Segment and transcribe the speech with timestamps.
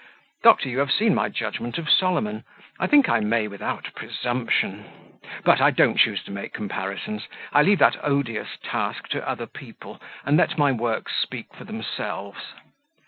[0.41, 2.43] Doctor, you have seen my judgment of Solomon;
[2.79, 4.85] I think I may, without presumption
[5.43, 10.01] but, I don't choose to make comparisons; I leave that odious task to other people,
[10.25, 12.39] and let my works speak for themselves.